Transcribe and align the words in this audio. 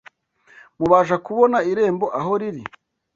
mubasha 0.79 1.15
kubona 1.25 1.57
irembo 1.71 2.05
aho 2.19 2.31
riri 2.41 2.63